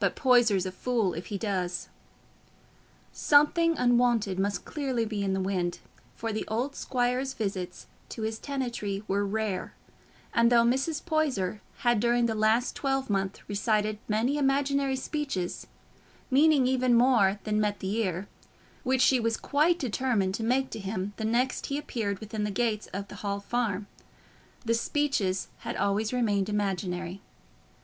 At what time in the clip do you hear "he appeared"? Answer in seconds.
21.68-22.18